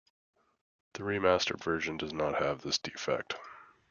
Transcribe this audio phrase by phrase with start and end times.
[0.93, 3.35] The remastered version does not have this defect.